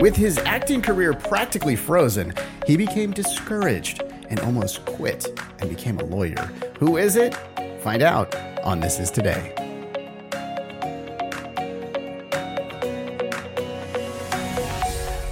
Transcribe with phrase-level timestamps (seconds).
[0.00, 2.32] With his acting career practically frozen,
[2.68, 5.26] he became discouraged and almost quit
[5.58, 6.40] and became a lawyer.
[6.78, 7.36] Who is it?
[7.82, 8.32] Find out
[8.62, 9.52] on This Is Today.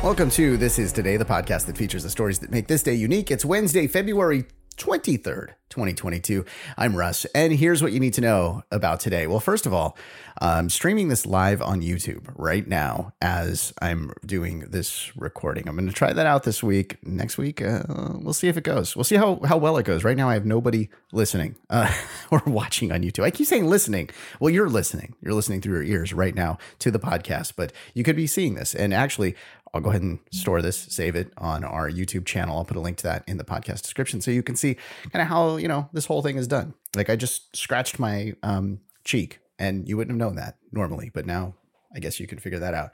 [0.02, 2.94] Welcome to This Is Today, the podcast that features the stories that make this day
[2.94, 3.30] unique.
[3.30, 4.46] It's Wednesday, February
[4.76, 6.44] 23rd, 2022.
[6.76, 9.26] I'm Russ, and here's what you need to know about today.
[9.26, 9.96] Well, first of all,
[10.38, 15.66] I'm streaming this live on YouTube right now as I'm doing this recording.
[15.66, 16.98] I'm going to try that out this week.
[17.06, 18.94] Next week, uh, we'll see if it goes.
[18.94, 20.04] We'll see how, how well it goes.
[20.04, 21.92] Right now, I have nobody listening uh,
[22.30, 23.24] or watching on YouTube.
[23.24, 24.10] I keep saying listening.
[24.40, 25.14] Well, you're listening.
[25.22, 28.54] You're listening through your ears right now to the podcast, but you could be seeing
[28.54, 28.74] this.
[28.74, 29.36] And actually,
[29.76, 32.56] I'll go ahead and store this, save it on our YouTube channel.
[32.56, 34.76] I'll put a link to that in the podcast description so you can see
[35.12, 36.74] kind of how, you know, this whole thing is done.
[36.96, 41.26] Like I just scratched my um, cheek and you wouldn't have known that normally, but
[41.26, 41.54] now
[41.94, 42.90] I guess you can figure that out.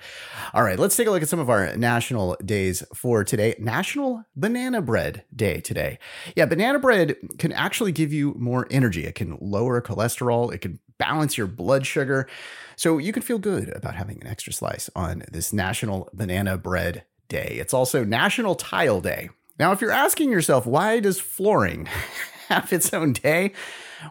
[0.55, 3.56] All right, let's take a look at some of our national days for today.
[3.58, 5.98] National Banana Bread Day today.
[6.36, 9.05] Yeah, banana bread can actually give you more energy.
[9.05, 12.28] It can lower cholesterol, it can balance your blood sugar.
[12.77, 17.05] So you can feel good about having an extra slice on this National Banana Bread
[17.28, 17.56] Day.
[17.58, 19.30] It's also National Tile Day.
[19.58, 21.86] Now, if you're asking yourself, why does flooring
[22.48, 23.53] have its own day?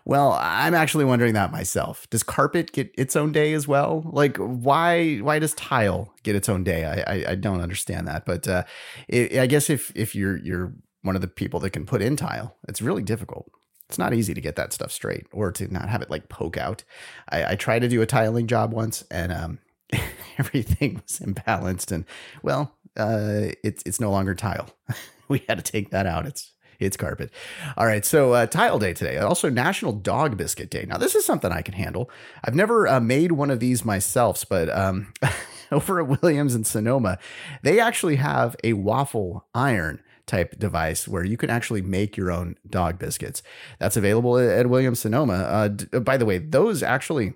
[0.06, 2.10] Well, I'm actually wondering that myself.
[2.10, 4.04] Does carpet get its own day as well?
[4.06, 6.86] Like, why why does tile get its own day?
[6.86, 8.26] I I, I don't understand that.
[8.26, 8.64] But uh,
[9.10, 12.16] it, I guess if if you're you're one of the people that can put in
[12.16, 13.52] tile, it's really difficult
[13.92, 16.56] it's not easy to get that stuff straight or to not have it like poke
[16.56, 16.86] out.
[17.28, 19.60] I, I tried to do a tiling job once and um,
[20.38, 22.06] everything was imbalanced and
[22.42, 24.70] well, uh, it's it's no longer tile.
[25.28, 26.26] we had to take that out.
[26.26, 27.32] It's it's carpet.
[27.76, 29.18] All right, so uh, tile day today.
[29.18, 30.86] Also National Dog Biscuit Day.
[30.88, 32.10] Now this is something I can handle.
[32.46, 35.12] I've never uh, made one of these myself, but um,
[35.74, 37.20] over at Williams and Sonoma,
[37.62, 40.02] they actually have a waffle iron
[40.32, 43.44] type device where you can actually make your own dog biscuits.
[43.80, 45.34] That's available at Williams Sonoma.
[45.34, 47.34] Uh, d- by the way, those actually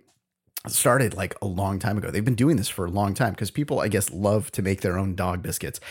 [0.68, 2.10] started like a long time ago.
[2.10, 4.80] They've been doing this for a long time because people, I guess, love to make
[4.82, 5.82] their own dog biscuits.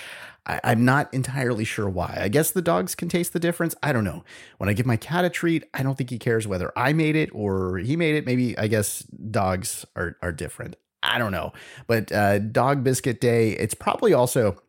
[0.46, 2.18] I, am not entirely sure why.
[2.20, 3.74] I guess the dogs can taste the difference.
[3.82, 4.24] I don't know.
[4.58, 7.16] When I give my cat a treat, I don't think he cares whether I made
[7.16, 8.26] it or he made it.
[8.26, 10.76] Maybe I guess dogs are are different.
[11.04, 11.52] I don't know.
[11.86, 14.60] But uh, dog biscuit day, it's probably also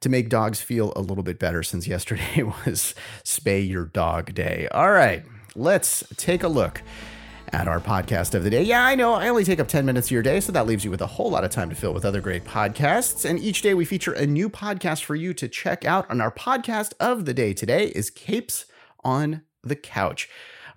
[0.00, 2.94] to make dogs feel a little bit better since yesterday was
[3.24, 4.68] spay your dog day.
[4.72, 6.82] All right, let's take a look
[7.52, 8.62] at our podcast of the day.
[8.62, 10.84] Yeah, I know I only take up 10 minutes of your day, so that leaves
[10.84, 13.28] you with a whole lot of time to fill with other great podcasts.
[13.28, 16.06] And each day we feature a new podcast for you to check out.
[16.08, 18.64] And our podcast of the day today is Capes
[19.04, 20.30] on the Couch.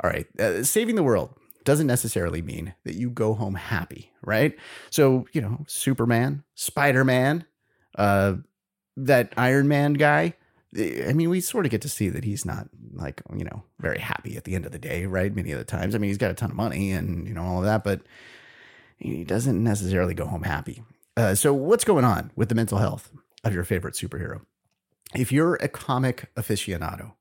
[0.04, 1.34] All right, uh, saving the world
[1.66, 4.56] doesn't necessarily mean that you go home happy, right?
[4.90, 7.46] So, you know, Superman, Spider Man,
[7.98, 8.36] uh,
[8.96, 10.36] that Iron Man guy,
[10.78, 14.00] I mean, we sort of get to see that he's not like, you know, very
[14.00, 15.34] happy at the end of the day, right?
[15.34, 15.96] Many of the times.
[15.96, 18.02] I mean, he's got a ton of money and, you know, all of that, but
[18.98, 20.84] he doesn't necessarily go home happy.
[21.18, 23.09] Uh, so, what's going on with the mental health
[23.44, 24.42] of your favorite superhero?
[25.16, 27.14] If you're a comic aficionado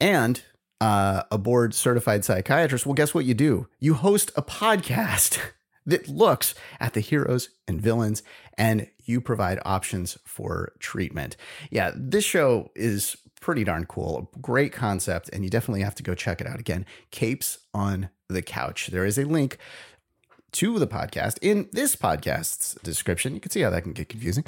[0.00, 0.42] and
[0.80, 3.68] uh, a board certified psychiatrist, well, guess what you do?
[3.80, 5.40] You host a podcast
[5.86, 8.22] that looks at the heroes and villains
[8.58, 11.36] and you provide options for treatment.
[11.70, 14.30] Yeah, this show is pretty darn cool.
[14.34, 16.58] A great concept, and you definitely have to go check it out.
[16.58, 18.88] Again, Capes on the Couch.
[18.88, 19.58] There is a link
[20.56, 23.34] to the podcast in this podcast's description.
[23.34, 24.44] You can see how that can get confusing.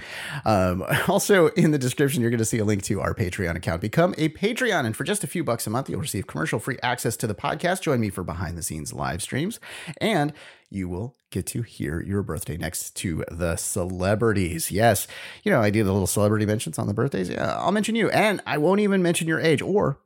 [0.47, 3.83] Um, also, in the description, you're going to see a link to our Patreon account.
[3.83, 6.79] Become a Patreon, and for just a few bucks a month, you'll receive commercial free
[6.83, 7.83] access to the podcast.
[7.83, 9.61] Join me for behind the scenes live streams,
[10.01, 10.33] and
[10.71, 14.71] you will get to hear your birthday next to the celebrities.
[14.71, 15.07] Yes,
[15.43, 17.29] you know, I do the little celebrity mentions on the birthdays.
[17.29, 19.99] Yeah, I'll mention you, and I won't even mention your age or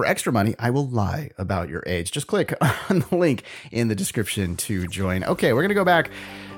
[0.00, 2.10] for extra money, I will lie about your age.
[2.10, 2.54] Just click
[2.88, 5.22] on the link in the description to join.
[5.24, 6.10] Okay, we're going to go back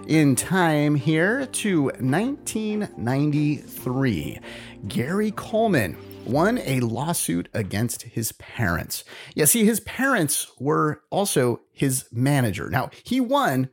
[0.07, 4.39] in time here to 1993.
[4.87, 9.03] Gary Coleman won a lawsuit against his parents.
[9.35, 12.71] Yeah, see, his parents were also his manager.
[12.71, 13.71] Now, he won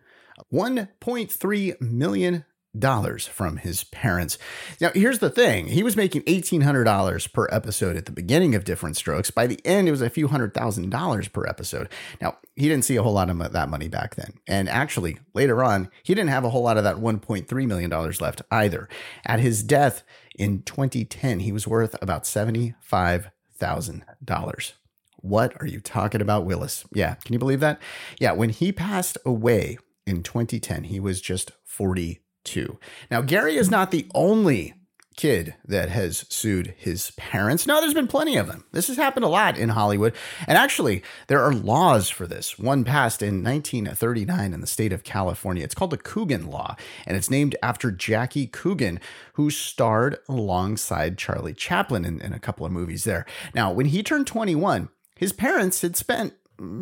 [0.52, 2.44] 1.3 million
[2.78, 4.38] dollars from his parents.
[4.80, 5.68] Now, here's the thing.
[5.68, 9.32] He was making $1,800 per episode at the beginning of Diff'rent Strokes.
[9.32, 11.90] By the end, it was a few hundred thousand dollars per episode.
[12.22, 14.34] Now, he didn't see a whole lot of that money back then.
[14.48, 17.90] And actually, later on, he didn't have a whole lot of that $1.3 million
[18.20, 18.88] left either.
[19.26, 20.04] At his death
[20.38, 24.74] in 2010, he was worth about $75,000.
[25.22, 26.86] What are you talking about, Willis?
[26.94, 27.82] Yeah, can you believe that?
[28.20, 32.80] Yeah, when he passed away in 2010, he was just 40 two.
[33.12, 34.74] Now, Gary is not the only
[35.16, 37.68] kid that has sued his parents.
[37.68, 38.64] No, there's been plenty of them.
[38.72, 40.16] This has happened a lot in Hollywood.
[40.48, 42.58] And actually, there are laws for this.
[42.58, 45.64] One passed in 1939 in the state of California.
[45.64, 49.02] It's called the Coogan Law, and it's named after Jackie Coogan,
[49.34, 53.26] who starred alongside Charlie Chaplin in, in a couple of movies there.
[53.54, 54.88] Now, when he turned 21,
[55.18, 56.34] his parents had spent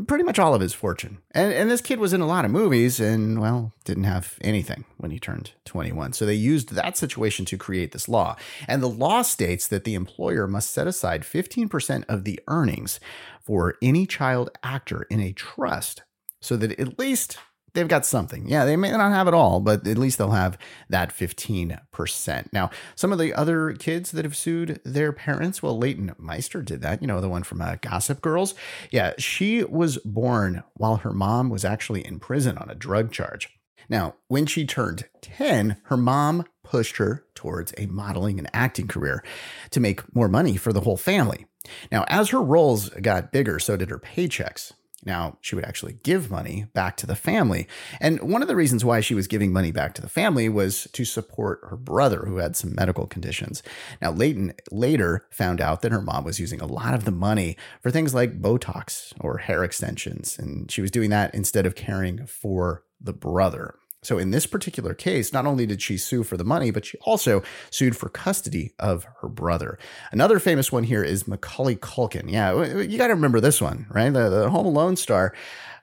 [0.08, 1.20] pretty much all of his fortune.
[1.32, 4.86] And, and this kid was in a lot of movies and, well, didn't have anything
[4.98, 6.14] when he turned 21.
[6.14, 8.36] So they used that situation to create this law.
[8.68, 13.00] And the law states that the employer must set aside 15% of the earnings
[13.42, 16.04] for any child actor in a trust
[16.42, 17.38] so that at least
[17.78, 18.50] they've got something.
[18.50, 20.58] Yeah, they may not have it all, but at least they'll have
[20.90, 22.48] that 15%.
[22.52, 26.82] Now, some of the other kids that have sued their parents, well, Leighton Meester did
[26.82, 28.56] that, you know, the one from uh, Gossip Girls.
[28.90, 33.48] Yeah, she was born while her mom was actually in prison on a drug charge.
[33.88, 39.24] Now, when she turned 10, her mom pushed her towards a modeling and acting career
[39.70, 41.46] to make more money for the whole family.
[41.92, 44.74] Now, as her roles got bigger, so did her paychecks.
[45.06, 47.68] Now, she would actually give money back to the family.
[48.02, 50.88] And one of the reasons why she was giving money back to the family was
[50.94, 53.62] to support her brother who had some medical conditions.
[54.02, 57.58] Now, Leighton later found out that her mom was using a lot of the money
[57.82, 60.38] for things like Botox or hair extensions.
[60.38, 63.76] And she was doing that instead of caring for the brother.
[64.04, 66.98] So in this particular case, not only did she sue for the money, but she
[67.00, 67.42] also
[67.72, 69.80] sued for custody of her brother.
[70.12, 72.32] Another famous one here is Macaulay Culkin.
[72.32, 74.14] Yeah, you got to remember this one, right?
[74.14, 75.34] The, the Home Alone star.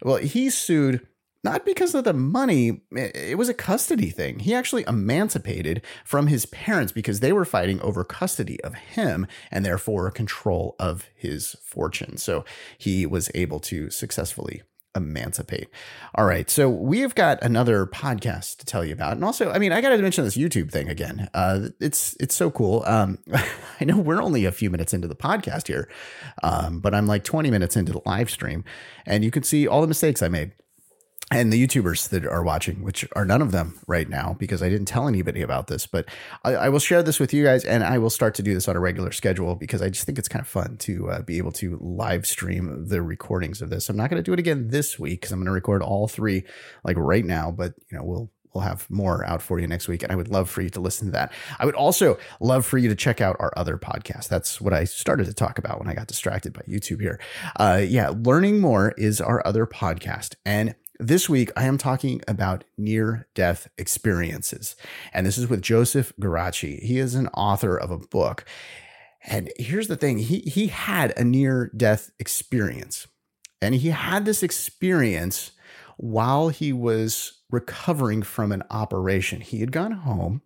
[0.02, 1.06] Well, he sued
[1.44, 4.38] not because of the money, it was a custody thing.
[4.38, 9.64] He actually emancipated from his parents because they were fighting over custody of him and
[9.64, 12.17] therefore control of his fortune.
[12.17, 12.46] So
[12.78, 14.62] he was able to successfully
[14.94, 15.69] emancipate.
[16.14, 19.73] All right, so we've got another podcast to tell you about, and also, I mean,
[19.73, 21.29] I got to mention this YouTube thing again.
[21.35, 22.82] Uh, it's it's so cool.
[22.87, 23.19] Um,
[23.81, 25.88] I know we're only a few minutes into the podcast here,
[26.43, 28.64] um, but I'm like 20 minutes into the live stream,
[29.06, 30.52] and you can see all the mistakes I made
[31.31, 34.69] and the YouTubers that are watching, which are none of them right now because I
[34.69, 36.06] didn't tell anybody about this, but
[36.44, 38.69] I, I, will share this with you guys and I will start to do this
[38.69, 41.38] on a regular schedule because I just think it's kind of fun to uh, be
[41.38, 43.88] able to live stream the recordings of this.
[43.88, 46.09] I'm not going to do it again this week because I'm going to record all
[46.09, 46.44] three
[46.85, 50.03] like right now, but you know, we'll we'll have more out for you next week.
[50.03, 51.32] And I would love for you to listen to that.
[51.59, 54.29] I would also love for you to check out our other podcast.
[54.29, 57.19] That's what I started to talk about when I got distracted by YouTube here.
[57.56, 60.37] Uh, yeah, Learning More is our other podcast.
[60.47, 64.76] And this week, I am talking about near death experiences.
[65.12, 66.81] And this is with Joseph Geraci.
[66.82, 68.44] He is an author of a book.
[69.26, 73.06] And here's the thing he, he had a near death experience.
[73.61, 75.52] And he had this experience
[75.96, 79.41] while he was recovering from an operation.
[79.41, 80.43] He had gone home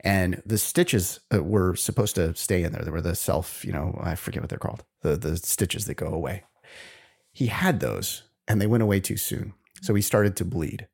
[0.00, 2.82] and the stitches uh, were supposed to stay in there.
[2.82, 5.94] There were the self, you know, I forget what they're called, the, the stitches that
[5.94, 6.44] go away.
[7.32, 9.52] He had those and they went away too soon.
[9.82, 10.88] So he started to bleed.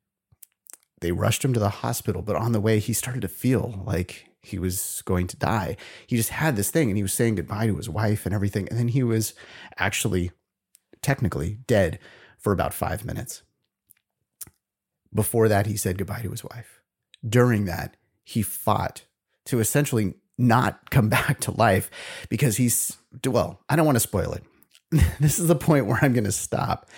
[1.01, 4.27] They rushed him to the hospital, but on the way, he started to feel like
[4.43, 5.77] he was going to die.
[6.07, 8.69] He just had this thing and he was saying goodbye to his wife and everything.
[8.69, 9.35] And then he was
[9.79, 10.33] actually,
[11.01, 11.99] technically, dead
[12.39, 13.43] for about five minutes.
[15.15, 16.83] Before that, he said goodbye to his wife.
[17.27, 19.05] During that, he fought
[19.47, 21.91] to essentially not come back to life
[22.29, 24.45] because he's, well, I don't want to spoil it.
[25.21, 26.89] this is the point where I'm going to stop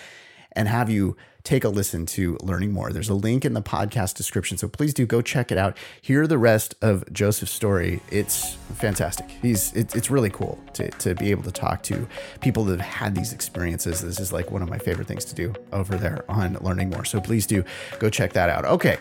[0.57, 2.91] and have you take a listen to learning more.
[2.91, 4.59] There's a link in the podcast description.
[4.59, 5.77] So please do go check it out.
[6.03, 8.03] Hear the rest of Joseph's story.
[8.11, 9.31] It's fantastic.
[9.41, 12.09] He's it, it's really cool to, to be able to talk to
[12.41, 14.01] people that have had these experiences.
[14.01, 17.05] This is like one of my favorite things to do over there on learning more.
[17.05, 17.63] So please do
[18.01, 18.65] go check that out.
[18.65, 18.99] Okay.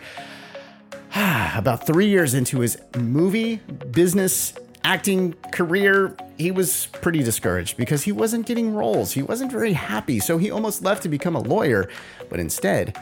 [1.56, 3.56] About three years into his movie
[3.90, 4.54] business
[4.86, 9.12] acting career, he was pretty discouraged because he wasn't getting roles.
[9.12, 11.90] He wasn't very happy, so he almost left to become a lawyer,
[12.30, 12.96] but instead,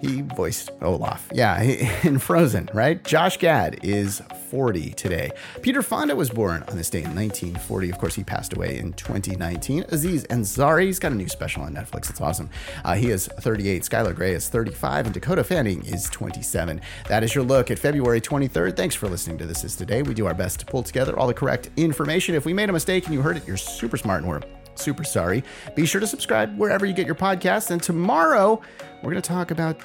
[0.00, 1.28] he voiced Olaf.
[1.32, 1.60] Yeah,
[2.02, 3.02] in Frozen, right?
[3.04, 5.30] Josh Gad is 40 today.
[5.62, 7.90] Peter Fonda was born on this day in 1940.
[7.90, 9.84] Of course, he passed away in 2019.
[9.88, 12.10] Aziz Ansari's got a new special on Netflix.
[12.10, 12.50] It's awesome.
[12.84, 13.82] Uh, he is 38.
[13.82, 15.06] Skylar Grey is 35.
[15.06, 16.80] And Dakota Fanning is 27.
[17.08, 18.76] That is your look at February 23rd.
[18.76, 20.02] Thanks for listening to This Is Today.
[20.02, 22.34] We do our best to pull together all the correct information.
[22.34, 24.42] If we made a mistake and you heard it, you're super smart and we're
[24.78, 25.42] super sorry.
[25.74, 27.70] Be sure to subscribe wherever you get your podcasts.
[27.70, 28.60] And tomorrow,
[29.02, 29.80] we're going to talk about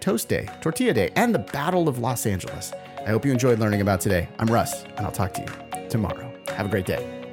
[0.00, 2.72] Toast Day, Tortilla Day, and the Battle of Los Angeles.
[3.06, 4.28] I hope you enjoyed learning about today.
[4.38, 6.32] I'm Russ, and I'll talk to you tomorrow.
[6.48, 7.23] Have a great day.